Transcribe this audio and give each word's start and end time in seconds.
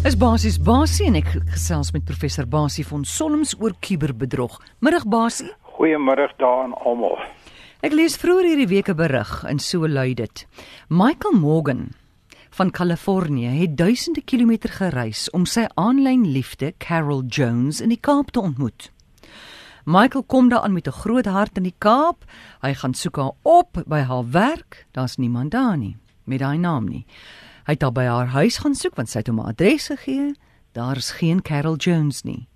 Is 0.00 0.14
basies 0.16 0.54
Basie 0.56 1.10
en 1.10 1.18
ek 1.18 1.26
gesels 1.52 1.90
met 1.92 2.06
professor 2.08 2.46
Basie 2.48 2.86
van 2.88 3.02
Solms 3.04 3.50
oor 3.60 3.74
kuberbedrog. 3.84 4.54
Middag 4.80 5.04
Basie. 5.12 5.50
Goeiemiddag 5.76 6.32
daan 6.40 6.72
almal. 6.88 7.18
Ek 7.84 7.92
lees 7.92 8.16
vroeër 8.16 8.48
hierdie 8.48 8.70
week 8.70 8.88
'n 8.88 8.96
berig 8.96 9.44
en 9.44 9.58
so 9.58 9.84
lui 9.84 10.14
dit. 10.14 10.46
Michael 10.88 11.36
Morgan 11.36 11.92
van 12.50 12.70
Kalifornië 12.70 13.52
het 13.60 13.76
duisende 13.76 14.24
kilometer 14.24 14.70
gereis 14.70 15.28
om 15.30 15.44
sy 15.44 15.66
aanlyn 15.74 16.24
liefde 16.32 16.72
Carol 16.78 17.22
Jones 17.28 17.80
in 17.80 17.88
die 17.88 18.00
Kaap 18.00 18.30
te 18.30 18.40
ontmoet. 18.40 18.90
Michael 19.84 20.24
kom 20.24 20.48
daar 20.48 20.64
aan 20.64 20.72
met 20.72 20.86
'n 20.86 21.00
groot 21.02 21.26
hart 21.26 21.56
in 21.56 21.62
die 21.62 21.76
Kaap. 21.78 22.24
Hy 22.62 22.74
gaan 22.74 22.94
soek 22.94 23.16
haar 23.16 23.32
op 23.42 23.82
by 23.86 24.00
haar 24.00 24.30
werk. 24.30 24.86
Daar's 24.92 25.16
niemand 25.16 25.50
daar 25.50 25.76
nie 25.76 25.96
met 26.24 26.38
daai 26.38 26.58
naam 26.58 26.88
nie. 26.88 27.04
Hy 27.70 27.76
het 27.76 27.84
haar 27.86 27.92
by 27.94 28.04
haar 28.10 28.30
huis 28.34 28.56
gaan 28.58 28.72
soek 28.74 28.96
want 28.98 29.10
sy 29.12 29.20
het 29.20 29.28
hom 29.30 29.36
'n 29.38 29.50
adres 29.52 29.84
gegee. 29.94 30.34
Daar 30.74 30.96
is 30.98 31.10
geen 31.18 31.38
Carol 31.48 31.76
Jones 31.76 32.24
nie. 32.26 32.48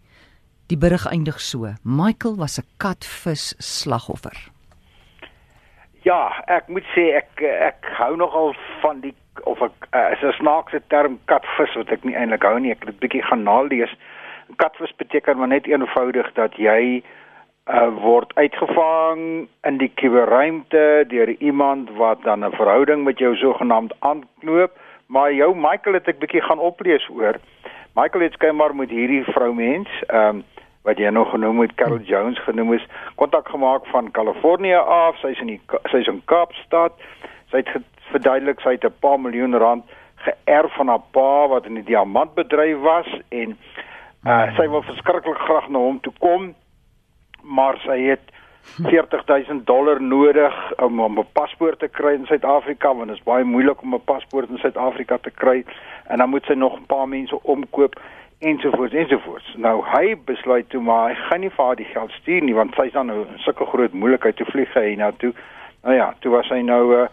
Die 0.67 0.77
berig 0.77 1.07
eindig 1.07 1.39
so: 1.41 1.71
Michael 1.85 2.35
was 2.37 2.59
'n 2.59 2.67
katvis 2.83 3.55
slagoffer. 3.59 4.37
Ja, 6.03 6.43
ek 6.47 6.67
moet 6.69 6.83
sê 6.97 7.15
ek 7.15 7.43
ek 7.43 7.87
hou 7.99 8.17
nogal 8.17 8.57
van 8.83 9.01
die 9.01 9.15
of 9.45 9.63
ek 9.63 9.87
uh, 9.95 10.11
is 10.13 10.23
'n 10.23 10.33
snaakse 10.33 10.83
term 10.89 11.19
katvis 11.25 11.75
wat 11.75 11.89
ek 11.89 12.05
nie 12.05 12.17
eintlik 12.17 12.43
hou 12.43 12.59
nie. 12.59 12.73
Ek 12.73 12.81
het 12.81 12.89
dit 12.89 12.99
bietjie 12.99 13.23
gaan 13.23 13.43
nalees. 13.43 13.95
Katvis 14.57 14.97
beteken 14.97 15.39
maar 15.39 15.49
net 15.49 15.67
eenvoudig 15.67 16.33
dat 16.33 16.57
jy 16.57 17.03
uh, 17.71 17.89
word 18.03 18.35
uitgevang 18.35 19.47
in 19.63 19.79
die 19.79 19.93
kuberruimte 19.95 21.05
deur 21.07 21.29
iemand 21.39 21.91
wat 21.91 22.23
dan 22.23 22.45
'n 22.45 22.51
verhouding 22.51 23.05
met 23.05 23.19
jou 23.19 23.37
sogenaamd 23.37 23.95
aanknoop 24.01 24.75
maar 25.07 25.33
jou 25.33 25.55
Michael 25.57 25.95
het 25.95 26.09
ek 26.09 26.19
bietjie 26.19 26.43
gaan 26.43 26.59
oplees 26.59 27.09
oor. 27.09 27.39
Michael 27.95 28.23
het 28.27 28.33
skynbaar 28.33 28.75
met 28.75 28.91
hierdie 28.91 29.25
vroumens, 29.25 29.91
ehm 30.07 30.37
um, 30.37 30.45
wat 30.85 30.99
jy 31.01 31.09
nog 31.09 31.31
genoem 31.31 31.61
het 31.61 31.75
Carol 31.81 32.03
Jones 32.05 32.39
genoem 32.45 32.75
is, 32.75 32.83
kontak 33.17 33.49
gemaak 33.49 33.87
van 33.87 34.11
Kalifornië 34.11 34.75
af. 34.75 35.17
Sy's 35.17 35.41
in 35.41 35.47
die 35.47 35.61
sy's 35.89 36.11
in 36.13 36.21
Kaapstad. 36.29 36.93
Sy 37.49 37.63
het 37.63 37.71
verduidelik 38.13 38.61
sy 38.61 38.77
het 38.77 38.85
'n 38.85 38.99
paar 39.01 39.21
miljoen 39.21 39.57
rand 39.57 39.85
geërf 40.17 40.75
van 40.75 40.89
haar 40.89 41.05
pa 41.11 41.49
wat 41.49 41.67
in 41.67 41.75
die 41.75 41.89
diamantbedryf 41.89 42.79
was 42.81 43.09
en 43.29 43.57
uh 44.25 44.45
sy 44.57 44.69
wil 44.69 44.83
verskriklik 44.83 45.41
graag 45.47 45.69
na 45.69 45.79
hom 45.79 46.01
toe 46.01 46.13
kom, 46.19 46.55
maar 47.43 47.77
sy 47.85 47.99
het 48.09 48.34
40000 48.65 49.67
dollar 49.67 50.03
nodig 50.03 50.55
om 50.77 51.01
om 51.01 51.19
'n 51.19 51.27
paspoort 51.33 51.79
te 51.79 51.89
kry 51.89 52.13
in 52.15 52.27
Suid-Afrika 52.27 52.95
want 52.95 53.09
dit 53.09 53.17
is 53.17 53.23
baie 53.23 53.45
moeilik 53.45 53.83
om 53.83 53.95
'n 53.95 54.05
paspoort 54.05 54.49
in 54.49 54.59
Suid-Afrika 54.59 55.19
te 55.19 55.31
kry 55.31 55.65
en 56.07 56.19
dan 56.19 56.29
moet 56.29 56.45
sy 56.45 56.53
nog 56.53 56.79
'n 56.79 56.87
paar 56.87 57.09
mense 57.09 57.43
omkoop 57.43 58.01
ensovoorts 58.39 58.95
ensovoorts. 58.95 59.55
Nou 59.57 59.85
hy 59.87 60.17
besluit 60.25 60.69
toe 60.69 60.83
maar 60.83 61.09
hy 61.09 61.15
gaan 61.15 61.41
nie 61.41 61.51
vir 61.51 61.65
haar 61.65 61.77
die 61.77 61.93
geld 61.93 62.11
stuur 62.11 62.43
nie 62.43 62.55
want 62.55 62.75
sy's 62.75 62.93
dan 62.93 63.07
nou 63.07 63.21
in 63.21 63.39
sulke 63.39 63.65
groot 63.65 63.93
moeilikheid 63.93 64.37
te 64.37 64.45
vlieg 64.45 64.75
hy 64.75 64.95
nou 64.95 65.13
toe. 65.17 65.33
Nou 65.83 65.95
ja, 65.95 66.15
toe 66.19 66.31
was 66.31 66.49
hy 66.49 66.61
nou 66.61 66.95
uh, 66.97 67.07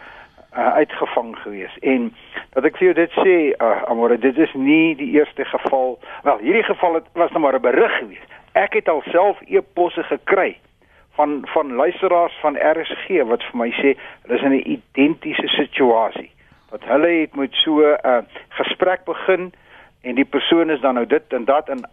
uh, 0.58 0.74
uitgevang 0.74 1.38
gewees 1.38 1.78
en 1.82 2.14
dat 2.54 2.66
ek 2.66 2.78
vir 2.78 2.86
jou 2.86 2.94
dit 2.94 3.12
sê, 3.12 3.36
uh, 3.64 3.84
amore, 3.92 4.18
dit 4.18 4.38
is 4.38 4.54
nie 4.54 4.96
die 4.96 5.12
eerste 5.12 5.46
geval. 5.46 6.00
Wel, 6.24 6.38
hierdie 6.38 6.64
geval 6.64 6.94
het 6.94 7.06
was 7.14 7.32
nou 7.32 7.40
maar 7.40 7.56
'n 7.56 7.62
berig 7.62 7.98
gewees. 7.98 8.28
Ek 8.52 8.74
het 8.74 8.90
alself 8.90 9.40
e-posse 9.48 10.04
gekry 10.04 10.58
van 11.16 11.42
van 11.54 11.74
luisteraars 11.74 12.38
van 12.42 12.58
RSG 12.58 13.24
wat 13.28 13.44
vir 13.44 13.58
my 13.60 13.70
sê 13.72 13.96
hulle 14.24 14.38
is 14.38 14.46
in 14.48 14.54
'n 14.56 14.68
identiese 14.78 15.48
situasie. 15.48 16.32
Dat 16.72 16.84
hulle 16.84 17.08
het 17.08 17.36
met 17.36 17.54
so 17.54 17.80
'n 17.80 17.98
uh, 18.06 18.18
gesprek 18.50 19.04
begin 19.06 19.54
en 20.02 20.16
die 20.16 20.26
persoon 20.26 20.70
is 20.70 20.82
dan 20.82 20.94
nou 20.94 21.06
dit 21.06 21.34
en 21.34 21.46
dat 21.46 21.70
en 21.70 21.90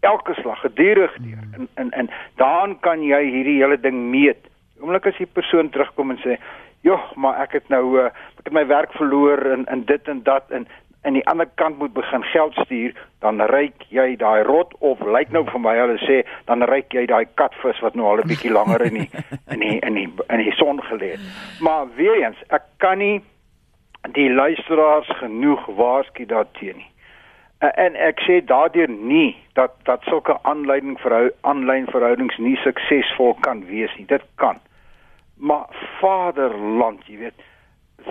elke 0.00 0.34
slag 0.34 0.60
gedurig 0.60 1.16
deur. 1.16 1.44
En 1.52 1.68
en 1.74 1.90
en 1.90 2.10
dan 2.36 2.80
kan 2.80 3.02
jy 3.02 3.22
hierdie 3.24 3.60
hele 3.62 3.80
ding 3.80 3.96
meet. 4.10 4.40
Oomblik 4.80 5.06
as 5.06 5.16
die 5.16 5.26
persoon 5.32 5.70
terugkom 5.70 6.10
en 6.10 6.18
sê, 6.18 6.36
"Joh, 6.80 7.12
maar 7.14 7.40
ek 7.40 7.52
het 7.52 7.68
nou 7.68 7.98
uh, 7.98 8.04
ek 8.38 8.44
het 8.44 8.52
my 8.52 8.66
werk 8.66 8.92
verloor 8.92 9.46
in 9.46 9.64
in 9.64 9.84
dit 9.84 10.08
en 10.08 10.22
dat 10.22 10.44
en 10.50 10.66
aan 11.04 11.18
die 11.18 11.26
ander 11.26 11.48
kant 11.54 11.78
moet 11.78 11.92
begin 11.92 12.24
geld 12.24 12.54
stuur, 12.64 12.94
dan 13.20 13.40
ryk 13.40 13.84
jy 13.88 14.16
daai 14.16 14.42
rot 14.42 14.74
of 14.78 15.00
lyk 15.00 15.30
nou 15.32 15.44
vir 15.50 15.60
my 15.60 15.74
hulle 15.78 15.98
sê 16.04 16.22
dan 16.48 16.64
ryk 16.70 16.92
jy 16.96 17.06
daai 17.10 17.24
katvis 17.40 17.80
wat 17.84 17.94
nou 17.94 18.08
al 18.08 18.22
'n 18.22 18.28
bietjie 18.28 18.52
langer 18.52 18.82
in 18.88 18.94
die 19.00 19.10
in 19.52 19.60
die 19.60 19.78
in 19.80 19.94
die 19.94 20.08
in 20.28 20.42
die 20.44 20.56
son 20.56 20.82
gelê 20.82 21.12
het. 21.14 21.20
Maar 21.60 21.86
weer 21.96 22.22
eens, 22.24 22.40
ek 22.48 22.62
kan 22.78 22.98
nie 22.98 23.22
die 24.12 24.30
luisteraars 24.30 25.08
genoeg 25.20 25.66
waarsku 25.66 26.26
daarteen 26.26 26.76
nie. 26.76 26.90
En 27.58 27.96
ek 27.96 28.20
sê 28.20 28.44
daardeur 28.44 28.88
nie 28.88 29.36
dat 29.52 29.72
dat 29.84 30.02
sulke 30.02 30.36
aanleiding 30.42 30.98
vir 31.00 31.32
aanlyn 31.40 31.86
verhoudings 31.86 32.36
nie 32.38 32.56
suksesvol 32.56 33.34
kan 33.40 33.64
wees 33.66 33.94
nie. 33.96 34.06
Dit 34.06 34.24
kan. 34.34 34.60
Maar 35.36 35.66
Vaderland, 36.00 37.06
jy 37.06 37.18
weet, 37.18 37.34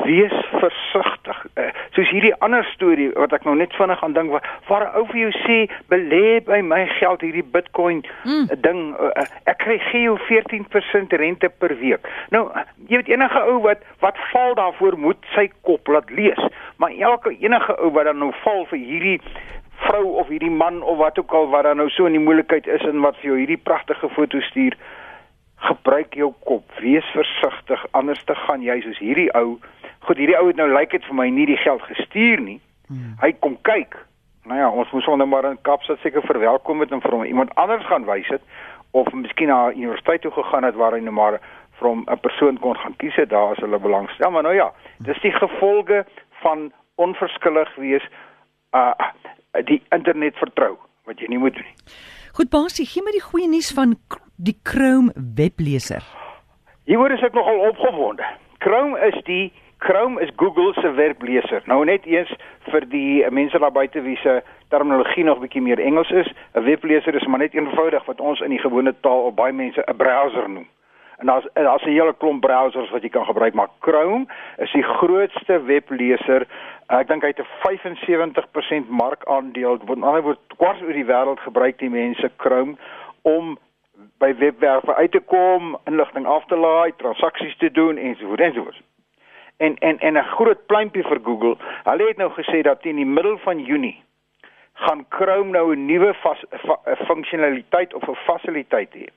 wees 0.03 0.33
versigtig. 0.59 1.45
Uh, 1.55 1.69
soos 1.95 2.09
hierdie 2.11 2.33
ander 2.43 2.65
storie 2.73 3.09
wat 3.15 3.33
ek 3.35 3.45
nou 3.47 3.53
net 3.57 3.73
vinnig 3.77 4.01
aan 4.03 4.15
dink 4.15 4.31
waar, 4.33 4.45
waar 4.67 4.85
'n 4.87 4.95
ou 4.99 5.05
vir 5.11 5.19
jou 5.19 5.31
sê 5.45 5.57
belê 5.91 6.41
by 6.45 6.59
my 6.61 6.85
geld 6.99 7.21
hierdie 7.21 7.45
Bitcoin 7.55 8.03
mm. 8.25 8.47
ding 8.65 8.95
uh, 8.97 9.25
ek 9.45 9.57
kry 9.63 9.77
gee 9.91 10.03
jou 10.07 10.17
14% 10.27 11.17
rente 11.23 11.49
per 11.49 11.77
week. 11.79 12.07
Nou 12.31 12.49
jy 12.89 12.99
weet 13.01 13.13
enige 13.13 13.43
ou 13.47 13.59
wat 13.67 13.85
wat 13.99 14.17
val 14.31 14.55
daarvoor 14.55 14.97
moet 14.97 15.19
sy 15.35 15.49
kop 15.61 15.87
laat 15.87 16.09
lees. 16.09 16.41
Maar 16.77 16.91
elke 16.99 17.35
enige 17.39 17.77
ou 17.79 17.91
wat 17.91 18.09
dan 18.09 18.17
nou 18.17 18.33
val 18.43 18.65
vir 18.71 18.79
hierdie 18.79 19.19
vrou 19.85 20.19
of 20.19 20.27
hierdie 20.27 20.51
man 20.51 20.81
of 20.81 20.97
wat 20.97 21.19
ook 21.19 21.31
al 21.33 21.49
wat 21.49 21.63
dan 21.63 21.77
nou 21.77 21.89
so 21.89 22.05
in 22.05 22.17
die 22.17 22.23
moeilikheid 22.23 22.67
is 22.67 22.83
en 22.87 23.01
wat 23.05 23.17
vir 23.21 23.33
jou 23.33 23.37
hierdie 23.37 23.61
pragtige 23.61 24.09
foto 24.09 24.39
stuur 24.39 24.77
gebruik 25.63 26.15
jou 26.19 26.33
kop, 26.47 26.65
wees 26.83 27.05
versigtig 27.15 27.85
anders 27.91 28.23
te 28.27 28.35
gaan 28.35 28.61
jy 28.61 28.81
soos 28.81 28.99
hierdie 28.99 29.29
ou 29.37 29.59
Goed, 30.03 30.19
hierdie 30.19 30.35
ou 30.35 30.49
het 30.49 30.57
nou 30.59 30.67
lyk 30.67 30.91
dit 30.91 31.05
vir 31.07 31.15
my 31.15 31.29
nie 31.31 31.45
die 31.47 31.59
geld 31.61 31.83
gestuur 31.87 32.41
nie. 32.43 32.57
Hmm. 32.89 33.13
Hy 33.21 33.29
kom 33.39 33.53
kyk. 33.63 33.95
Nou 34.49 34.57
ja, 34.59 34.67
ons 34.67 34.91
moes 34.91 35.05
hom 35.07 35.21
nou 35.21 35.27
maar 35.31 35.47
in 35.47 35.61
Kaapstad 35.63 36.01
seker 36.03 36.25
verwelkom 36.27 36.83
het 36.83 36.91
en 36.91 36.99
vir 36.99 37.15
hom 37.15 37.23
iemand 37.23 37.53
anders 37.55 37.85
gaan 37.87 38.03
wys 38.09 38.27
het 38.33 38.43
of 38.91 39.07
miskien 39.15 39.47
na 39.47 39.71
universiteit 39.71 40.21
toe 40.21 40.31
gegaan 40.35 40.67
het 40.67 40.75
waar 40.75 40.97
hy 40.97 40.99
nou 41.05 41.15
maar 41.15 41.39
vir 41.79 41.87
hom 41.87 42.03
'n 42.03 42.19
persoon 42.19 42.59
kon 42.59 42.75
gaan 42.77 42.97
kies 42.99 43.15
het 43.15 43.29
daar 43.29 43.55
as 43.55 43.63
hulle 43.63 43.79
belangstel. 43.79 44.31
Maar 44.31 44.43
nou 44.43 44.55
ja, 44.55 44.71
dis 44.99 45.21
die 45.21 45.31
gevolge 45.31 46.05
van 46.43 46.71
onverskillig 46.95 47.75
wees 47.75 48.03
uh 48.75 48.91
die 49.63 49.81
internet 49.89 50.35
vertrou 50.35 50.77
wat 51.05 51.19
jy 51.19 51.27
nie 51.27 51.41
moet 51.41 51.53
doen 51.53 51.67
nie. 51.67 51.75
Goed, 52.33 52.49
Basie, 52.49 52.85
gee 52.89 53.03
my 53.05 53.11
die 53.13 53.21
goeie 53.21 53.47
nuus 53.47 53.71
van 53.77 53.97
die 54.37 54.55
Chrome 54.63 55.11
webleser. 55.37 56.03
Hieroor 56.89 57.13
is 57.15 57.23
ek 57.23 57.35
nogal 57.37 57.59
opgewonde. 57.69 58.25
Chrome 58.63 58.97
is 59.07 59.19
die 59.27 59.51
Chrome 59.83 60.21
is 60.23 60.31
Google 60.39 60.73
se 60.79 60.93
webleser. 60.95 61.61
Nou 61.67 61.81
net 61.85 62.05
eens 62.07 62.31
vir 62.71 62.85
die 62.87 63.23
mense 63.35 63.59
daar 63.59 63.73
buite 63.75 64.01
wie 64.05 64.15
se 64.21 64.37
terminologie 64.71 65.25
nog 65.27 65.41
bietjie 65.43 65.61
meer 65.61 65.79
Engels 65.79 66.11
is, 66.11 66.29
'n 66.55 66.63
webleser 66.63 67.15
is 67.15 67.27
maar 67.27 67.39
net 67.39 67.53
eenvoudig 67.53 68.05
wat 68.05 68.21
ons 68.21 68.39
in 68.39 68.49
die 68.49 68.63
gewone 68.63 68.95
taal 69.01 69.27
op 69.27 69.35
baie 69.35 69.53
mense 69.53 69.83
'n 69.87 69.97
browser 69.97 70.49
noem. 70.49 70.67
En 71.23 71.29
daar's 71.29 71.47
daar's 71.53 71.83
'n 71.83 71.97
hele 71.99 72.15
klomp 72.17 72.41
browsers 72.41 72.89
wat 72.89 73.01
jy 73.01 73.09
kan 73.09 73.25
gebruik, 73.25 73.53
maar 73.53 73.69
Chrome 73.79 74.25
is 74.57 74.71
die 74.71 74.83
grootste 74.83 75.63
webleser. 75.63 76.47
Ek 76.87 77.07
dink 77.07 77.21
hy 77.21 77.27
het 77.27 77.39
'n 77.39 77.51
75% 77.61 78.89
markandeel. 78.89 79.77
Met 79.87 80.01
ander 80.01 80.21
woorde, 80.21 80.39
kwart 80.57 80.81
oor 80.81 80.93
die 80.93 81.05
wêreld 81.05 81.39
gebruik 81.39 81.77
die 81.79 81.89
mense 81.89 82.31
Chrome 82.37 82.75
om 83.21 83.57
by 84.17 84.35
webwerwe 84.35 84.95
uit 84.95 85.11
te 85.11 85.19
kom, 85.19 85.77
inligting 85.85 86.25
af 86.25 86.45
te 86.45 86.55
laai, 86.55 86.91
transaksies 86.97 87.57
te 87.57 87.71
doen 87.71 87.97
ensovoorts 87.97 88.41
ensovoorts 88.41 88.81
en 89.57 89.77
en 89.77 89.99
en 89.99 90.13
'n 90.17 90.23
groot 90.23 90.65
pluimpie 90.65 91.03
vir 91.03 91.19
Google. 91.23 91.57
Hulle 91.83 92.07
het 92.07 92.17
nou 92.17 92.31
gesê 92.31 92.61
dat 92.61 92.81
teen 92.81 92.95
die 92.95 93.05
middel 93.05 93.37
van 93.37 93.59
Junie 93.59 94.03
gaan 94.73 95.05
Chrome 95.09 95.51
nou 95.51 95.75
'n 95.75 95.85
nuwe 95.85 96.13
funksionaliteit 97.07 97.93
of 97.93 98.07
'n 98.07 98.15
fasiliteit 98.15 98.93
hê. 98.93 99.07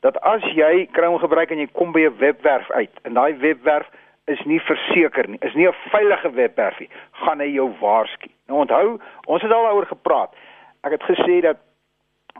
Dat 0.00 0.20
as 0.20 0.42
jy 0.54 0.88
Chrome 0.92 1.18
gebruik 1.18 1.50
en 1.50 1.58
jy 1.58 1.68
kom 1.72 1.92
by 1.92 2.00
'n 2.06 2.18
webwerf 2.18 2.70
uit 2.70 2.90
en 3.02 3.14
daai 3.14 3.34
webwerf 3.34 3.86
is 4.26 4.40
nie 4.44 4.60
verseker 4.60 5.28
nie, 5.28 5.38
is 5.40 5.54
nie 5.54 5.66
'n 5.68 5.74
veilige 5.90 6.30
webwerf 6.30 6.78
nie, 6.78 6.90
gaan 7.12 7.40
hy 7.40 7.50
jou 7.52 7.70
waarsku. 7.80 8.28
Nou 8.46 8.60
onthou, 8.60 9.00
ons 9.26 9.42
het 9.42 9.52
al 9.52 9.62
daaroor 9.62 9.86
gepraat. 9.86 10.34
Ek 10.82 10.90
het 10.90 11.02
gesê 11.02 11.40
dat 11.40 11.56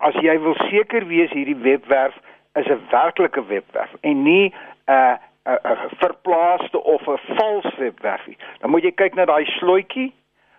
as 0.00 0.14
jy 0.14 0.40
wil 0.40 0.54
seker 0.54 1.06
wees 1.06 1.30
hierdie 1.30 1.56
webwerf 1.56 2.14
is 2.54 2.66
'n 2.66 2.80
werklike 2.90 3.46
webwerf 3.46 3.94
en 4.00 4.22
nie 4.22 4.54
'n 4.86 4.92
uh, 4.92 5.16
'n 5.48 5.88
verplaaste 5.98 6.82
of 6.82 7.06
'n 7.06 7.18
vals 7.34 7.76
webwerfie. 7.76 8.36
Dan 8.60 8.70
moet 8.70 8.82
jy 8.82 8.92
kyk 8.92 9.14
na 9.14 9.24
daai 9.24 9.44
slotjie 9.44 10.12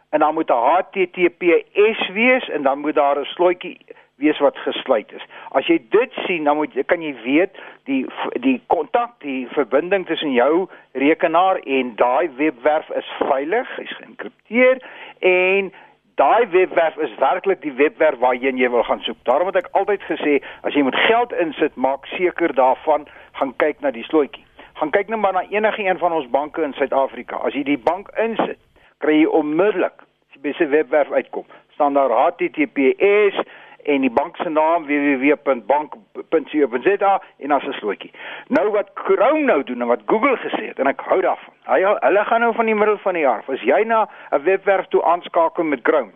en 0.09 0.19
dan 0.19 0.33
moet 0.33 0.49
'n 0.49 0.53
HTTPS 0.53 2.09
wees 2.09 2.49
en 2.49 2.61
dan 2.63 2.79
moet 2.79 2.95
daar 2.95 3.19
'n 3.19 3.25
slotjie 3.25 3.77
wees 4.19 4.39
wat 4.43 4.57
gesluit 4.65 5.11
is. 5.15 5.25
As 5.55 5.67
jy 5.71 5.79
dit 5.93 6.15
sien, 6.25 6.43
dan 6.47 6.59
moet 6.59 6.75
kan 6.91 7.01
jy 7.03 7.13
weet 7.23 7.59
die 7.89 8.03
die 8.43 8.57
kontak, 8.71 9.15
die 9.23 9.47
verbinding 9.55 10.05
tussen 10.07 10.33
jou 10.35 10.67
rekenaar 10.91 11.61
en 11.63 11.93
daai 11.99 12.29
webwerf 12.37 12.89
is 12.99 13.13
veilig, 13.23 13.69
hy's 13.77 13.95
geïnkripteer 14.01 14.83
en 15.25 15.71
daai 16.19 16.47
webwerf 16.51 16.97
is 16.97 17.15
werklik 17.21 17.61
die 17.63 17.75
webwerf 17.79 18.19
waarheen 18.19 18.59
jy 18.59 18.69
wil 18.69 18.83
gaan 18.83 19.03
soek. 19.07 19.17
Daarom 19.23 19.47
het 19.51 19.61
ek 19.61 19.71
altyd 19.79 20.03
gesê 20.09 20.39
as 20.67 20.75
jy 20.75 20.83
moet 20.83 20.99
geld 21.07 21.35
insit, 21.45 21.75
maak 21.79 22.07
seker 22.17 22.53
daarvan 22.55 23.07
gaan 23.39 23.55
kyk 23.63 23.79
na 23.85 23.93
die 23.95 24.03
slotjie. 24.09 24.43
Gaan 24.79 24.91
kyk 24.95 25.11
net 25.11 25.19
maar 25.19 25.35
na 25.35 25.45
enige 25.51 25.83
een 25.83 25.99
van 25.99 26.15
ons 26.15 26.27
banke 26.31 26.63
in 26.63 26.75
Suid-Afrika. 26.75 27.39
As 27.43 27.55
jy 27.55 27.63
die 27.67 27.79
bank 27.79 28.11
insit, 28.19 28.59
kry 29.03 29.21
jy 29.21 29.31
onmiddellik 29.39 29.95
as 30.03 30.35
jy 30.35 30.43
by 30.43 30.53
sy 30.59 30.67
webwerf 30.71 31.11
uitkom, 31.15 31.47
staan 31.75 31.95
daar 31.95 32.11
HTTPS 32.11 33.39
en 33.83 34.01
die 34.01 34.11
bank 34.11 34.37
se 34.37 34.49
naam 34.49 34.85
www.bank.co.za 34.85 37.21
en 37.37 37.51
as 37.51 37.63
'n 37.63 37.71
slotjie. 37.71 38.11
Nou 38.47 38.71
wat 38.71 38.89
Chrome 38.93 39.43
nou 39.43 39.63
doen 39.63 39.81
en 39.81 39.87
wat 39.87 40.01
Google 40.05 40.37
gesê 40.37 40.65
het 40.67 40.79
en 40.79 40.87
ek 40.87 40.99
hou 40.99 41.21
daarvan. 41.21 41.53
Hy 41.65 41.81
hulle 41.81 42.25
gaan 42.25 42.39
nou 42.39 42.53
van 42.53 42.65
die 42.65 42.75
middel 42.75 42.97
van 42.97 43.13
die 43.13 43.23
jaar. 43.23 43.43
As 43.47 43.61
jy 43.61 43.83
na 43.83 44.09
'n 44.31 44.43
webwerf 44.43 44.87
toe 44.87 45.03
aanskakel 45.03 45.63
met 45.63 45.79
Chrome 45.83 46.11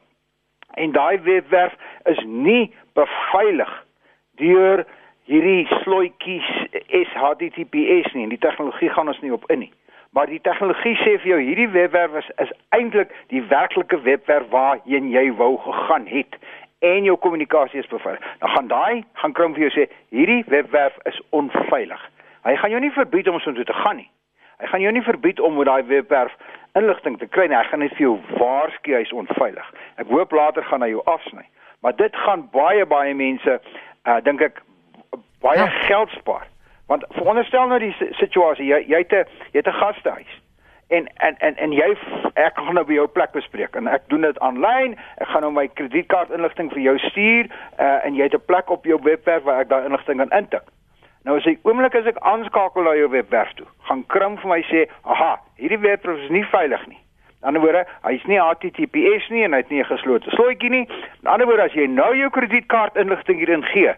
en 0.74 0.92
daai 0.92 1.22
webwerf 1.22 1.74
is 2.04 2.24
nie 2.26 2.76
beveilig 2.94 3.86
deur 4.36 4.86
hierdie 5.24 5.68
slotjies 5.84 6.68
SHTTPS 6.88 8.14
nie. 8.14 8.28
Die 8.28 8.38
tegnologie 8.38 8.90
gaan 8.90 9.08
ons 9.08 9.22
nie 9.22 9.34
op 9.34 9.52
in 9.52 9.60
nie. 9.60 9.72
Maar 10.14 10.30
die 10.30 10.42
tegnologie 10.46 10.94
sê 11.02 11.16
vir 11.24 11.32
jou 11.32 11.40
hierdie 11.42 11.72
webwerf 11.74 12.14
is, 12.20 12.28
is 12.38 12.52
eintlik 12.70 13.10
die 13.34 13.42
werklike 13.50 13.98
webwerf 14.06 14.46
waarheen 14.52 15.08
jy 15.10 15.24
wou 15.40 15.56
gegaan 15.64 16.06
het 16.06 16.38
en 16.84 17.04
jou 17.04 17.18
kommunikasie 17.18 17.80
is 17.80 17.88
beveilig. 17.88 18.24
Dan 18.40 18.50
gaan 18.50 18.68
daai 18.68 19.04
gaan 19.14 19.34
Chrome 19.34 19.56
vir 19.56 19.68
jou 19.68 19.72
sê 19.76 19.86
hierdie 20.10 20.44
webwerf 20.52 20.98
is 21.10 21.22
onveilig. 21.30 22.02
Hy 22.44 22.56
gaan 22.60 22.74
jou 22.76 22.82
nie 22.84 22.92
verbied 22.92 23.30
om 23.32 23.40
so 23.40 23.54
toe 23.56 23.64
te 23.64 23.78
gaan 23.78 24.02
nie. 24.02 24.10
Hy 24.60 24.68
gaan 24.68 24.84
jou 24.84 24.92
nie 24.92 25.06
verbied 25.06 25.40
om 25.40 25.56
met 25.58 25.70
daai 25.70 25.84
webwerf 25.88 26.36
inligting 26.76 27.18
te 27.20 27.28
kry 27.28 27.48
nie. 27.48 27.58
Hy 27.58 27.64
gaan 27.72 27.84
net 27.86 27.96
vir 27.96 28.08
jou 28.08 28.18
waarsku 28.36 28.98
hy's 28.98 29.16
onveilig. 29.16 29.72
Ek 30.02 30.12
hoop 30.12 30.36
later 30.36 30.68
gaan 30.68 30.84
hy 30.84 30.92
jou 30.92 31.06
afsny. 31.08 31.48
Maar 31.80 31.96
dit 31.96 32.22
gaan 32.26 32.48
baie 32.52 32.86
baie 32.86 33.16
mense 33.16 33.60
uh 34.04 34.20
dink 34.28 34.44
ek 34.44 34.60
baie 35.44 35.64
ja. 35.64 35.72
geld 35.88 36.12
spaar. 36.20 36.48
Want 36.92 37.08
veronderstel 37.16 37.68
nou 37.72 37.80
die 37.80 37.96
situasie 38.20 38.68
jy 38.68 38.84
jy 38.92 39.06
het 39.06 39.14
'n 39.14 39.26
jy 39.56 39.64
het 39.64 39.72
'n 39.72 39.80
gastehuis 39.80 40.40
en 40.94 41.08
en 41.28 41.36
en 41.38 41.58
en 41.58 41.74
jy 41.74 41.90
ek 42.34 42.58
gaan 42.58 42.78
nou 42.78 42.86
by 42.86 42.98
jou 42.98 43.08
plek 43.08 43.32
bespreek 43.36 43.76
en 43.80 43.88
ek 43.88 44.06
doen 44.14 44.26
dit 44.28 44.40
aanlyn. 44.46 44.96
Ek 45.24 45.28
gaan 45.32 45.46
nou 45.46 45.52
my 45.56 45.66
kredietkaart 45.80 46.34
inligting 46.36 46.72
vir 46.74 46.84
jou 46.86 46.96
stuur 47.10 47.50
uh, 47.50 48.06
en 48.06 48.16
jy 48.18 48.30
het 48.30 48.38
'n 48.38 48.46
plek 48.52 48.70
op 48.70 48.86
jou 48.86 49.00
webwerf 49.04 49.44
waar 49.44 49.62
ek 49.62 49.70
daai 49.70 49.86
inligting 49.90 50.22
kan 50.22 50.38
intik. 50.40 50.66
Nou 51.24 51.38
as 51.38 51.46
ek 51.48 51.64
oomblik 51.64 51.96
as 51.96 52.06
ek 52.06 52.20
aanskakel 52.20 52.84
na 52.84 52.96
jou 53.00 53.10
webwerf 53.10 53.54
toe, 53.56 53.68
gaan 53.88 54.04
Krim 54.08 54.38
vir 54.38 54.50
my 54.50 54.62
sê, 54.68 54.90
"Aha, 55.04 55.40
hierdie 55.58 55.80
webwerf 55.80 56.20
is 56.20 56.30
nie 56.30 56.46
veilig 56.46 56.88
nie." 56.88 57.00
In 57.42 57.48
ander 57.48 57.62
woorde, 57.62 57.86
hy's 58.04 58.24
nie 58.26 58.40
HTTPS 58.40 59.30
nie 59.30 59.44
en 59.44 59.52
hy 59.52 59.58
het 59.58 59.70
nie 59.70 59.80
'n 59.80 59.86
geslote 59.86 60.30
slotjie 60.30 60.70
nie. 60.70 60.88
In 61.24 61.28
ander 61.28 61.48
woorde, 61.48 61.64
as 61.64 61.74
jy 61.74 61.88
nou 61.88 62.16
jou 62.16 62.30
kredietkaart 62.30 62.96
inligting 62.96 63.38
hierin 63.38 63.64
gee, 63.64 63.94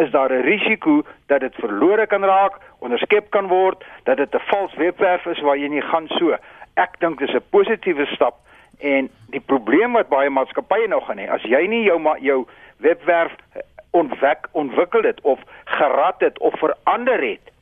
is 0.00 0.10
daar 0.10 0.32
'n 0.32 0.42
risiko 0.42 1.02
dat 1.26 1.40
dit 1.40 1.54
verlore 1.54 2.06
kan 2.06 2.24
raak, 2.24 2.54
onderskep 2.78 3.30
kan 3.30 3.46
word, 3.46 3.84
dat 4.02 4.16
dit 4.16 4.34
'n 4.34 4.46
vals 4.50 4.74
webwerf 4.74 5.26
is 5.26 5.40
waar 5.40 5.56
jy 5.58 5.68
nie 5.68 5.82
gaan 5.82 6.08
so. 6.08 6.36
Ek 6.74 6.98
dink 6.98 7.18
dis 7.18 7.34
'n 7.34 7.42
positiewe 7.50 8.06
stap 8.06 8.34
en 8.78 9.10
die 9.30 9.40
probleem 9.40 9.92
wat 9.92 10.08
baie 10.08 10.30
maatskappye 10.30 10.88
nou 10.88 11.02
gaan 11.02 11.18
hê, 11.18 11.28
as 11.30 11.42
jy 11.42 11.66
nie 11.66 11.82
jou 11.82 12.18
jou 12.20 12.46
webwerf 12.76 13.32
eh, 13.32 13.60
ontwik 13.90 14.48
ontwikkel 14.52 15.02
het 15.02 15.20
of 15.20 15.38
gerad 15.64 16.20
het 16.20 16.38
of 16.38 16.54
verander 16.58 17.20
het 17.20 17.52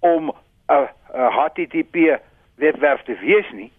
om 0.00 0.32
'n 0.68 0.88
HTTP 1.30 2.20
webwerf 2.54 3.02
te 3.02 3.16
wees 3.20 3.50
nie, 3.52 3.72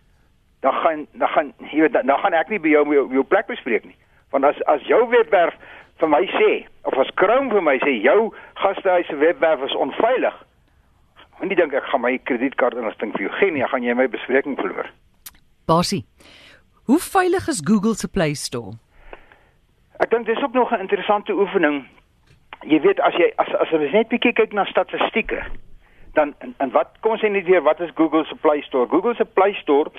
dan 0.59 0.73
gaan 0.73 1.07
dan 1.11 1.27
gaan 1.27 1.53
jy 1.57 1.79
weet 1.79 1.93
dan 1.93 2.19
gaan 2.19 2.33
ek 2.33 2.49
nie 2.49 2.59
by 2.59 2.67
jou 2.67 2.93
jou, 2.93 3.13
jou 3.13 3.23
plek 3.23 3.45
bespreek 3.45 3.83
nie. 3.83 3.95
Want 4.31 4.45
as 4.45 4.61
as 4.71 4.81
jou 4.89 5.01
webwerf 5.09 5.53
vir 5.99 6.09
my 6.11 6.23
sê 6.35 6.65
of 6.83 6.97
as 6.99 7.11
Chrome 7.15 7.51
vir 7.53 7.61
my 7.61 7.77
sê 7.83 7.95
jou 8.03 8.33
gastehuis 8.61 9.07
se 9.07 9.15
webwerf 9.15 9.63
is 9.63 9.75
onveilig. 9.75 10.35
Nie 11.43 11.55
dink 11.55 11.73
ek 11.73 11.83
gaan 11.91 12.01
my 12.01 12.17
kredietkaart 12.17 12.77
inligting 12.79 13.11
vir 13.13 13.27
jou 13.27 13.33
gee 13.39 13.51
nie, 13.51 13.65
gaan 13.67 13.83
jy 13.83 13.93
my 13.93 14.07
bespreking 14.07 14.55
verloor. 14.59 14.87
Basie. 15.67 16.05
Hoe 16.85 16.99
veilig 16.99 17.47
is 17.47 17.61
Google 17.65 17.95
se 17.95 18.07
Play 18.07 18.33
Store? 18.33 18.77
Ek 19.99 20.11
dink 20.11 20.27
dis 20.27 20.41
ook 20.43 20.53
nog 20.53 20.71
'n 20.71 20.79
interessante 20.79 21.33
oefening. 21.33 21.85
Jy 22.61 22.79
weet 22.81 22.99
as 22.99 23.13
jy 23.13 23.31
as 23.37 23.47
as 23.59 23.69
jy 23.69 23.91
net 23.91 24.09
bietjie 24.09 24.33
kyk 24.33 24.53
na 24.53 24.65
statistieke, 24.65 25.43
dan 26.15 26.33
en, 26.39 26.53
en 26.57 26.71
wat 26.71 26.95
kom 26.99 27.15
ons 27.15 27.23
sê 27.23 27.29
net 27.31 27.47
weer 27.49 27.63
wat 27.65 27.79
is 27.83 27.93
Google 27.95 28.25
se 28.25 28.35
Play 28.35 28.61
Store? 28.61 28.87
Google 28.87 29.15
se 29.15 29.25
Play 29.25 29.53
Store 29.61 29.91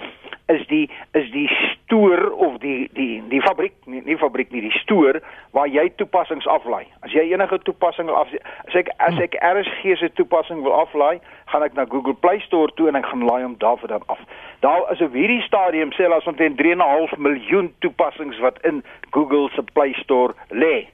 is 0.46 0.66
die 0.70 0.90
is 1.18 1.30
die 1.30 1.48
stoor 1.48 2.30
of 2.30 2.58
die 2.62 2.88
die 2.94 3.22
die 3.28 3.40
fabriek 3.42 3.74
nie, 3.84 4.02
nie 4.04 4.16
fabriek 4.18 4.52
nie 4.54 4.62
die 4.62 4.74
stoor 4.78 5.18
waar 5.56 5.66
jy 5.68 5.88
toepassings 5.98 6.46
aflaai. 6.46 6.86
As 7.06 7.14
jy 7.14 7.24
enige 7.32 7.58
toepassing 7.66 8.10
wil 8.10 8.18
af 8.20 8.30
as 8.66 8.76
ek 8.78 8.92
as 9.08 9.18
ek 9.22 9.34
RSG 9.42 9.96
se 9.98 10.10
toepassing 10.18 10.62
wil 10.66 10.76
aflaai, 10.78 11.18
gaan 11.52 11.66
ek 11.66 11.74
na 11.78 11.86
Google 11.90 12.14
Play 12.14 12.40
Store 12.46 12.70
toe 12.78 12.88
en 12.90 12.98
ek 13.00 13.08
gaan 13.10 13.26
laai 13.26 13.42
hom 13.42 13.58
daar 13.62 13.80
vir 13.82 13.94
dan 13.94 14.06
af. 14.12 14.22
Daar 14.62 14.86
is 14.94 15.02
op 15.02 15.18
hierdie 15.18 15.42
stadium 15.46 15.94
sê 15.96 16.06
hulle 16.06 16.20
as 16.20 16.30
omtrent 16.30 16.60
3.5 16.62 17.18
miljoen 17.18 17.72
toepassings 17.84 18.38
wat 18.44 18.62
in 18.68 18.84
Google 19.10 19.50
se 19.54 19.66
Play 19.74 19.96
Store 20.04 20.34
lê. 20.50 20.86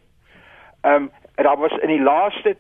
Ehm 0.83 1.09
um, 1.09 1.11
daar 1.43 1.57
was 1.59 1.73
in 1.81 1.89
die 1.89 2.03
laaste 2.03 2.57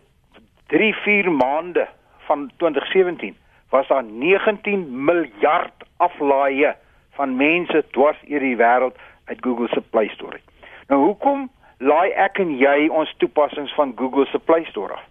3-4 0.72 1.28
maande 1.30 1.86
van 2.26 2.50
2017 2.56 3.36
was 3.72 3.88
daar 3.88 4.04
19 4.04 5.04
miljard 5.04 5.72
aflaaie 5.96 6.76
van 7.10 7.36
mense 7.36 7.84
dwars 7.90 8.18
oor 8.28 8.44
die 8.44 8.56
wêreld 8.56 8.96
uit 9.24 9.38
Google 9.40 9.68
se 9.68 9.80
Play 9.80 10.08
Store. 10.08 10.40
Nou 10.88 11.00
hoekom 11.04 11.48
laai 11.78 12.10
ek 12.10 12.38
en 12.42 12.56
jy 12.60 12.88
ons 12.88 13.14
toepassings 13.22 13.72
van 13.74 13.94
Google 13.96 14.26
se 14.30 14.38
Play 14.38 14.64
Store 14.64 14.92
af? 14.92 15.06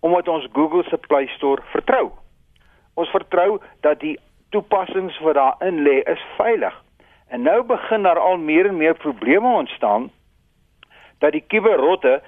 Omdat 0.00 0.28
ons 0.28 0.48
Google 0.52 0.84
se 0.88 0.96
Play 1.08 1.26
Store 1.36 1.62
vertrou. 1.72 2.10
Ons 2.94 3.12
vertrou 3.12 3.58
dat 3.84 4.00
die 4.00 4.16
toepassings 4.54 5.18
wat 5.24 5.36
daarin 5.36 5.82
lê 5.84 6.00
is 6.08 6.24
veilig. 6.36 6.74
En 7.28 7.42
nou 7.42 7.62
begin 7.66 8.02
daar 8.02 8.18
al 8.18 8.36
meer 8.38 8.66
en 8.66 8.76
meer 8.76 8.94
probleme 8.94 9.48
ontstaan 9.48 10.10
dat 11.18 11.32
die 11.32 11.44
kuberrotte 11.52 12.20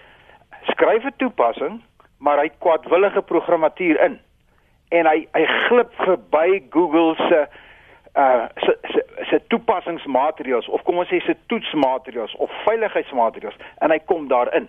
skryf 0.62 1.04
'n 1.04 1.16
toepassing, 1.16 1.80
maar 2.18 2.38
hy 2.38 2.48
kwadwillige 2.58 3.22
programmatuur 3.22 4.00
in 4.04 4.20
en 4.88 5.06
hy 5.06 5.26
hy 5.36 5.44
glip 5.68 5.92
verby 6.04 6.62
Google 6.70 7.14
se 7.28 7.46
uh 8.18 8.46
se 8.64 8.74
se, 8.92 9.04
se 9.30 9.40
toepassingsmateriaals 9.52 10.68
of 10.68 10.82
kom 10.82 10.98
ons 10.98 11.10
sê 11.12 11.20
se 11.24 11.36
toetsmateriaals 11.52 12.34
of 12.36 12.50
veiligheidsmateriaals 12.64 13.58
en 13.84 13.94
hy 13.94 13.98
kom 14.10 14.28
daarin. 14.28 14.68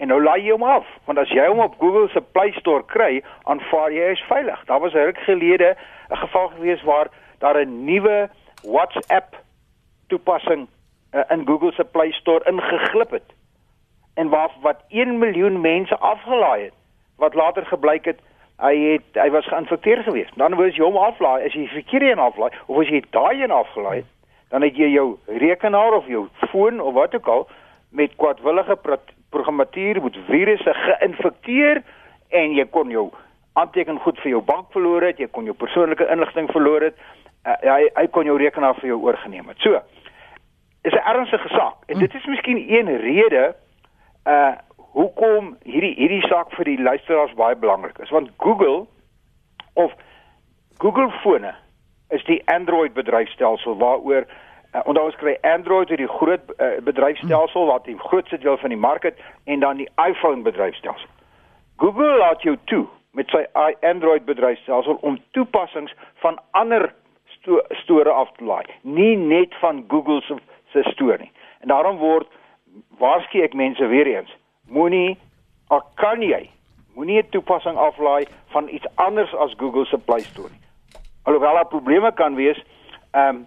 En 0.00 0.08
nou 0.08 0.16
laai 0.22 0.40
jy 0.40 0.54
hom 0.56 0.64
af, 0.64 0.86
want 1.04 1.20
as 1.20 1.28
jy 1.28 1.44
hom 1.44 1.60
op 1.60 1.76
Google 1.78 2.08
se 2.08 2.22
Play 2.32 2.54
Store 2.56 2.86
kry, 2.88 3.20
aanvaar 3.44 3.92
jy 3.92 4.06
hy's 4.08 4.22
veilig. 4.30 4.62
Daar 4.70 4.80
was 4.80 4.96
ruk 4.96 5.18
gelede 5.28 5.76
'n 6.10 6.16
geval 6.16 6.48
gewees 6.56 6.82
waar 6.82 7.12
daar 7.38 7.60
'n 7.60 7.84
nuwe 7.84 8.30
WhatsApp 8.62 9.36
toepassing 10.08 10.68
uh, 11.12 11.20
in 11.30 11.46
Google 11.46 11.72
se 11.72 11.84
Play 11.84 12.12
Store 12.12 12.44
ingeglip 12.48 13.10
het. 13.10 13.28
En 14.14 14.28
waar 14.28 14.50
wat 14.60 14.82
1 14.88 15.18
miljoen 15.18 15.60
mense 15.60 15.98
afgelaai 15.98 16.64
het, 16.64 16.74
wat 17.16 17.34
later 17.34 17.66
gebleik 17.66 18.04
het 18.04 18.20
hy 18.60 18.74
het 18.92 19.20
hy 19.22 19.30
was 19.30 19.48
geïnfekteer 19.48 20.02
geweest. 20.02 20.36
Dan 20.36 20.54
wou 20.58 20.68
jy 20.68 20.84
hom 20.84 20.98
aflaai, 21.00 21.44
as 21.46 21.56
jy 21.56 21.66
verkeerde 21.72 22.10
een 22.10 22.22
aflaai 22.22 22.50
of 22.66 22.80
as 22.82 22.92
jy 22.92 23.02
daai 23.10 23.42
een 23.42 23.54
afgelaai 23.54 23.96
het, 24.02 24.10
dan 24.50 24.62
het 24.66 24.76
jy 24.76 24.90
jou 24.92 25.08
rekenaar 25.26 25.96
of 25.96 26.06
jou 26.10 26.26
foon 26.50 26.80
of 26.80 26.94
wat 26.94 27.14
ook 27.14 27.26
al 27.26 27.48
met 27.90 28.16
kwadwillige 28.16 28.76
programmatuur 29.30 30.02
met 30.02 30.18
virusse 30.28 30.74
geïnfekteer 30.74 31.82
en 32.28 32.54
jy 32.54 32.66
kon 32.70 32.90
jou 32.90 33.08
aanteken 33.58 33.98
goed 33.98 34.18
vir 34.22 34.36
jou 34.36 34.42
bank 34.46 34.70
verloor 34.74 35.02
het, 35.02 35.18
jy 35.18 35.26
kon 35.30 35.48
jou 35.48 35.54
persoonlike 35.58 36.06
inligting 36.12 36.50
verloor 36.50 36.90
het. 36.90 37.00
Uh, 37.40 37.56
hy 37.64 37.88
hy 37.96 38.06
kon 38.12 38.28
jou 38.28 38.36
rekenaar 38.38 38.76
vir 38.78 38.92
jou 38.92 39.00
oorgeneem 39.00 39.48
het. 39.48 39.58
So 39.64 39.80
is 40.84 40.92
'n 40.92 41.06
ernstige 41.06 41.48
saak 41.48 41.76
en 41.86 41.98
dit 41.98 42.14
is 42.14 42.26
miskien 42.26 42.58
een 42.68 42.96
rede 42.96 43.54
uh 44.26 44.52
hoekom 44.96 45.56
hierdie 45.64 45.94
hierdie 45.98 46.22
saak 46.28 46.52
vir 46.56 46.64
die 46.64 46.78
luisteraars 46.82 47.34
baie 47.38 47.56
belangrik 47.56 47.98
is 47.98 48.10
want 48.14 48.30
Google 48.42 48.86
of 49.74 49.92
Google 50.78 51.10
fone 51.22 51.54
is 52.10 52.24
die 52.24 52.40
Android 52.48 52.94
bedryfstelsel 52.94 53.76
waaroor 53.78 54.26
uh, 54.26 54.82
onthou 54.84 55.04
ons 55.10 55.18
kry 55.20 55.36
Android 55.46 55.90
uit 55.90 56.02
die 56.02 56.10
groot 56.10 56.54
uh, 56.56 56.78
bedryfstelsel 56.86 57.68
wat 57.70 57.84
die 57.84 57.98
grootste 57.98 58.38
deel 58.38 58.58
van 58.62 58.74
die 58.74 58.80
mark 58.80 59.06
het 59.06 59.18
en 59.44 59.60
dan 59.60 59.82
die 59.82 59.88
iPhone 60.02 60.42
bedryfstelsel. 60.46 61.08
Google 61.76 62.16
laat 62.18 62.42
jou 62.42 62.56
toe 62.64 62.86
met 63.18 63.30
sy 63.34 63.44
Android 63.86 64.24
bedryfstelsel 64.24 64.98
om 65.06 65.18
toepassings 65.36 65.94
van 66.22 66.38
ander 66.50 66.90
sto 67.38 67.62
store 67.82 68.10
af 68.10 68.30
te 68.36 68.44
laai, 68.44 68.66
nie 68.82 69.16
net 69.16 69.54
van 69.62 69.84
Google 69.88 70.20
se 70.26 70.38
se 70.72 70.82
store 70.92 71.18
nie. 71.18 71.32
En 71.60 71.68
daarom 71.68 71.96
word 71.98 72.28
waarskynlik 72.98 73.54
mense 73.58 73.86
weer 73.86 74.06
eens 74.06 74.30
moenie 74.70 75.18
of 75.68 75.82
kan 75.94 76.22
jy 76.22 76.50
moenie 76.94 77.22
'n 77.22 77.28
toepassing 77.30 77.76
aflaai 77.76 78.26
van 78.52 78.68
iets 78.68 78.86
anders 78.94 79.34
as 79.34 79.54
Google 79.56 79.84
se 79.84 79.98
Play 79.98 80.20
Store 80.20 80.48
nie. 80.48 80.60
Alhoewel 81.22 81.54
daar 81.54 81.66
probleme 81.66 82.12
kan 82.12 82.34
wees, 82.34 82.64
ehm 83.10 83.36
um, 83.36 83.46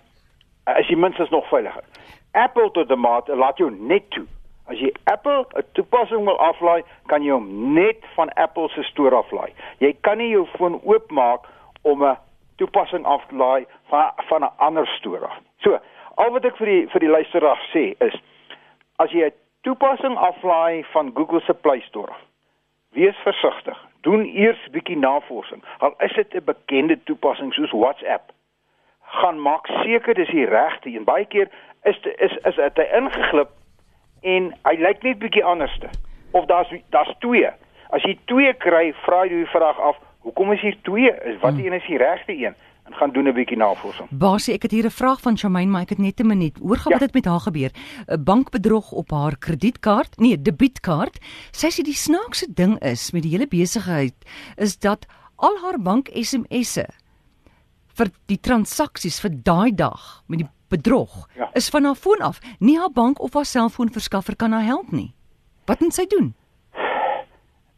is 0.78 0.88
die 0.88 0.98
minstens 0.98 1.30
nog 1.30 1.48
veiliger. 1.48 1.84
Apple 2.32 2.72
tot 2.72 2.92
'n 2.92 3.00
mate 3.00 3.36
laat 3.36 3.58
jou 3.58 3.72
net 3.72 4.10
toe. 4.10 4.26
As 4.66 4.80
jy 4.80 4.94
Apple 5.04 5.46
'n 5.56 5.64
toepassing 5.72 6.26
wil 6.26 6.40
aflaai, 6.40 6.84
kan 7.06 7.24
jy 7.24 7.32
hom 7.32 7.74
net 7.74 7.98
van 8.16 8.30
Apple 8.34 8.70
se 8.70 8.84
store 8.84 9.16
aflaai. 9.16 9.54
Jy 9.78 9.94
kan 10.02 10.18
nie 10.18 10.30
jou 10.30 10.48
foon 10.58 10.82
oopmaak 10.84 11.48
om 11.82 12.04
'n 12.04 12.18
toepassing 12.56 13.06
af 13.06 13.26
te 13.28 13.36
laai 13.36 13.66
van 13.90 14.12
van 14.16 14.44
'n 14.44 14.52
ander 14.58 14.88
store 14.88 15.28
af. 15.28 15.38
So, 15.58 15.80
al 16.16 16.32
wat 16.32 16.46
ek 16.46 16.58
vir 16.58 16.66
die 16.66 16.88
vir 16.88 17.00
die 17.00 17.10
luisteraar 17.10 17.60
sê 17.74 17.96
is 18.00 18.16
as 18.96 19.12
jy 19.12 19.26
'n 19.26 19.43
toepassing 19.64 20.18
aflaai 20.18 20.84
van 20.92 21.12
Google 21.16 21.42
se 21.42 21.54
Play 21.54 21.80
Store, 21.80 22.14
wees 22.92 23.18
versigtig. 23.24 23.80
Doen 24.02 24.26
eers 24.26 24.68
bietjie 24.72 24.98
navorsing. 24.98 25.64
Al 25.80 25.94
is 25.98 26.14
dit 26.14 26.34
'n 26.34 26.44
bekende 26.44 26.98
toepassing 27.04 27.54
soos 27.54 27.72
WhatsApp, 27.72 28.32
gaan 29.02 29.42
maak 29.42 29.68
seker 29.68 30.14
dis 30.14 30.30
die 30.30 30.46
regte 30.46 30.90
een. 30.90 31.04
Baie 31.04 31.26
keer 31.26 31.50
is 31.84 32.02
dit 32.02 32.20
is 32.20 32.38
is 32.50 32.56
dit 32.56 32.78
ingeglip 32.78 33.50
en 34.22 34.54
hy 34.64 34.76
lyk 34.80 35.04
net 35.04 35.20
bietjie 35.20 35.44
anderste. 35.46 35.90
Of 36.32 36.46
daar's 36.46 36.74
daar's 36.90 37.16
twee. 37.20 37.50
As 37.90 38.04
jy 38.04 38.18
twee 38.26 38.54
kry, 38.54 38.94
vra 39.06 39.24
jy 39.24 39.44
die 39.44 39.52
vraag 39.54 39.80
af, 39.80 39.98
hoekom 40.26 40.52
is 40.52 40.62
hier 40.62 40.78
twee? 40.82 41.12
Is 41.12 41.40
wat 41.40 41.54
hmm. 41.54 41.66
een 41.66 41.74
is 41.74 41.86
die 41.86 41.98
regte 41.98 42.34
een? 42.34 42.56
En 42.84 42.94
gaan 42.94 43.12
doen 43.12 43.28
'n 43.28 43.34
bietjie 43.34 43.58
navorsing. 43.58 44.08
Basie, 44.12 44.54
ek 44.54 44.62
het 44.62 44.72
hier 44.72 44.86
'n 44.86 44.90
vraag 44.90 45.22
van 45.22 45.38
Shamaine, 45.38 45.72
maar 45.72 45.82
ek 45.82 45.90
het 45.90 45.98
net 45.98 46.20
'n 46.20 46.28
minuut. 46.28 46.58
Hoor 46.58 46.78
gou 46.78 46.90
ja. 46.94 47.00
wat 47.00 47.02
het 47.02 47.14
met 47.14 47.26
haar 47.26 47.40
gebeur? 47.40 47.72
'n 48.08 48.24
Bankbedrog 48.24 48.92
op 48.92 49.12
haar 49.12 49.38
kredietkaart, 49.38 50.18
nee, 50.18 50.42
debietkaart. 50.42 51.20
Sy 51.52 51.68
sê 51.68 51.84
die 51.84 51.94
snaakse 51.94 52.54
ding 52.54 52.80
is 52.80 53.12
met 53.12 53.22
die 53.22 53.32
hele 53.32 53.48
besigheid 53.48 54.14
is 54.56 54.78
dat 54.78 55.06
al 55.36 55.58
haar 55.64 55.80
bank 55.82 56.10
SMS'e 56.14 56.88
vir 57.98 58.08
die 58.26 58.40
transaksies 58.40 59.20
vir 59.22 59.32
daai 59.44 59.72
dag 59.76 60.24
met 60.28 60.40
die 60.40 60.50
bedrog 60.70 61.30
ja. 61.36 61.50
is 61.54 61.70
van 61.70 61.84
haar 61.84 61.96
foon 61.96 62.22
af. 62.22 62.40
Nie 62.60 62.80
haar 62.80 62.92
bank 62.92 63.22
of 63.22 63.34
haar 63.34 63.46
selfoonverskaffer 63.46 64.36
kan 64.36 64.52
haar 64.52 64.66
help 64.66 64.92
nie. 64.92 65.14
Wat 65.66 65.80
moet 65.80 65.94
sy 65.94 66.06
doen? 66.06 66.34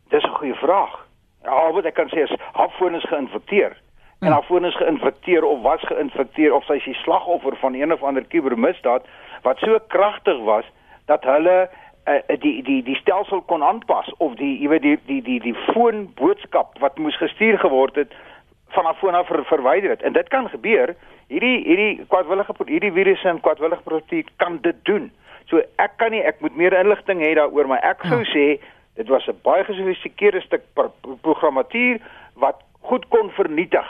Dis 0.10 0.24
'n 0.24 0.36
goeie 0.38 0.56
vraag. 0.56 1.06
Ja, 1.44 1.72
wat 1.72 1.86
ek 1.86 1.94
kan 1.94 2.08
sê 2.08 2.24
is 2.24 2.36
haar 2.54 2.70
foon 2.70 2.96
is 2.96 3.04
geïnfekteer 3.04 3.78
en 4.20 4.32
haar 4.32 4.44
foon 4.44 4.66
is 4.66 4.76
geïnfekteer 4.76 5.44
of 5.44 5.62
was 5.62 5.82
geïnfekteer 5.82 6.54
of 6.54 6.64
sy 6.66 6.80
is 6.80 6.84
die 6.84 7.00
slagoffer 7.04 7.56
van 7.62 7.74
een 7.74 7.94
of 7.94 8.04
ander 8.04 8.26
kubermisdaad 8.26 9.08
wat 9.44 9.58
so 9.60 9.80
kragtig 9.88 10.40
was 10.48 10.66
dat 11.06 11.24
hulle 11.24 11.70
uh, 12.06 12.38
die 12.40 12.64
die 12.64 12.84
die 12.84 12.96
stelsel 12.96 13.42
kon 13.42 13.64
aanpas 13.64 14.10
of 14.18 14.36
die 14.36 14.56
jy 14.62 14.70
weet 14.70 14.82
die 14.86 15.00
die 15.06 15.22
die 15.22 15.40
die 15.40 15.58
foon 15.74 16.08
boodskap 16.20 16.80
wat 16.80 16.98
moes 16.98 17.18
gestuur 17.22 17.60
geword 17.60 17.96
het 17.96 18.16
van 18.76 18.86
haar 18.86 18.98
foon 19.00 19.16
af 19.16 19.28
ver, 19.28 19.46
verwyder 19.46 19.90
het. 19.90 20.02
En 20.02 20.14
dit 20.14 20.28
kan 20.28 20.50
gebeur. 20.50 20.96
Hierdie 21.28 21.64
hierdie 21.64 22.06
kwadwillige 22.08 22.54
hierdie 22.66 22.92
virusse 22.92 23.30
en 23.30 23.42
kwadwillige 23.42 23.84
proteïen 23.84 24.32
kan 24.42 24.58
dit 24.62 24.78
doen. 24.84 25.12
So 25.50 25.62
ek 25.82 25.98
kan 26.02 26.12
nie 26.14 26.24
ek 26.26 26.42
moet 26.42 26.56
meer 26.58 26.74
inligting 26.78 27.22
hê 27.24 27.34
daaroor 27.38 27.70
maar 27.70 27.84
ek 27.86 28.06
sou 28.10 28.22
ja. 28.22 28.32
sê 28.34 28.46
dit 28.96 29.08
was 29.10 29.28
'n 29.28 29.40
baie 29.44 29.64
gesofistikeerde 29.64 30.42
stuk 30.42 30.64
programmatuur 31.22 32.02
wat 32.36 32.62
goed 32.82 33.08
kon 33.10 33.30
vernietig 33.32 33.88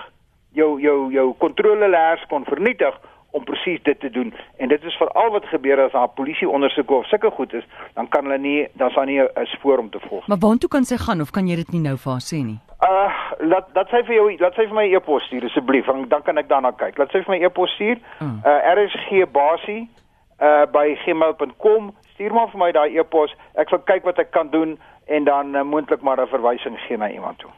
jou 0.56 0.80
jou 0.82 1.12
jou 1.14 1.28
kontroleleers 1.44 2.26
kon 2.32 2.46
vernietig 2.46 2.96
om 3.36 3.44
presies 3.44 3.82
dit 3.84 4.00
te 4.00 4.10
doen 4.10 4.34
en 4.58 4.72
dit 4.72 4.84
is 4.84 4.98
veral 5.00 5.32
wat 5.36 5.48
gebeur 5.52 5.82
as 5.86 5.92
daar 5.96 6.12
polisie 6.20 6.48
ondersoek 6.50 6.92
of 6.92 7.08
sulke 7.12 7.32
goed 7.38 7.54
is 7.54 7.66
dan 7.98 8.08
kan 8.08 8.28
hulle 8.28 8.40
nie 8.40 8.68
dan 8.80 8.94
sal 8.96 9.10
nie 9.10 9.20
'n 9.22 9.46
spoor 9.56 9.78
om 9.84 9.90
te 9.90 10.00
volg. 10.08 10.28
Maar 10.28 10.44
waartoe 10.46 10.70
kan 10.70 10.86
sy 10.86 10.98
gaan 10.98 11.22
of 11.22 11.32
kan 11.32 11.48
jy 11.48 11.56
dit 11.56 11.72
nie 11.72 11.82
nou 11.82 11.98
vir 11.98 12.12
haar 12.12 12.26
sê 12.32 12.40
nie? 12.46 12.60
Uh 12.92 13.12
laat 13.40 13.68
laat 13.76 13.90
sy 13.90 14.04
vir 14.08 14.16
jou 14.16 14.38
laat 14.40 14.56
sy 14.56 14.66
vir 14.68 14.76
my 14.76 14.88
e-pos 14.96 15.24
stuur 15.24 15.46
asseblief 15.46 15.86
dan 15.86 16.08
dan 16.08 16.22
kan 16.22 16.38
ek 16.38 16.48
daarna 16.48 16.72
kyk. 16.72 16.98
Laat 16.98 17.12
sy 17.12 17.22
vir 17.24 17.36
my 17.36 17.46
e-pos 17.46 17.72
stuur. 17.76 17.98
Hmm. 18.20 18.40
Uh 18.46 18.60
RSG 18.76 19.32
basie 19.32 19.90
uh 20.42 20.66
by 20.72 20.96
gmail.com 21.06 21.94
stuur 22.14 22.34
maar 22.34 22.48
vir 22.52 22.60
my 22.60 22.72
daai 22.72 22.98
e-pos. 23.00 23.36
Ek 23.56 23.70
sal 23.70 23.80
kyk 23.80 24.04
wat 24.04 24.20
ek 24.20 24.32
kan 24.32 24.50
doen 24.50 24.78
en 25.06 25.24
dan 25.24 25.56
uh, 25.56 25.64
moontlik 25.64 26.02
maar 26.02 26.22
'n 26.22 26.28
verwysing 26.28 26.80
gee 26.88 26.98
na 26.98 27.10
iemand 27.10 27.40
toe. 27.40 27.52